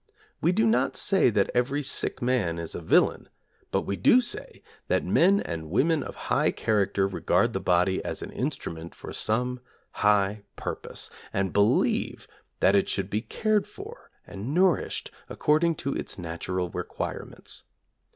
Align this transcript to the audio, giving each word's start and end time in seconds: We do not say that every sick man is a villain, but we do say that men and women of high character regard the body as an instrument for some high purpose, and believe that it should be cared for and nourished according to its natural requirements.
We 0.41 0.51
do 0.51 0.65
not 0.65 0.97
say 0.97 1.29
that 1.29 1.51
every 1.53 1.83
sick 1.83 2.23
man 2.23 2.57
is 2.57 2.73
a 2.73 2.81
villain, 2.81 3.29
but 3.69 3.81
we 3.83 3.95
do 3.97 4.19
say 4.19 4.63
that 4.87 5.03
men 5.05 5.39
and 5.39 5.69
women 5.69 6.01
of 6.01 6.15
high 6.33 6.49
character 6.49 7.07
regard 7.07 7.53
the 7.53 7.59
body 7.59 8.03
as 8.03 8.23
an 8.23 8.31
instrument 8.31 8.95
for 8.95 9.13
some 9.13 9.59
high 9.91 10.41
purpose, 10.55 11.11
and 11.31 11.53
believe 11.53 12.27
that 12.61 12.73
it 12.75 12.89
should 12.89 13.11
be 13.11 13.21
cared 13.21 13.67
for 13.67 14.09
and 14.25 14.55
nourished 14.55 15.11
according 15.29 15.75
to 15.75 15.93
its 15.93 16.17
natural 16.17 16.71
requirements. 16.71 17.65